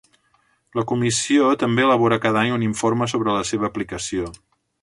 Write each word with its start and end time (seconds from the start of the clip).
La 0.79 0.83
Comissió 0.91 1.51
també 1.65 1.85
elabora 1.87 2.19
cada 2.25 2.43
any 2.43 2.57
un 2.57 2.67
informe 2.71 3.11
sobre 3.15 3.39
la 3.39 3.47
seva 3.55 3.73
aplicació. 3.73 4.35